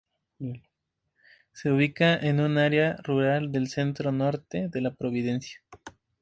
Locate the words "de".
4.67-4.81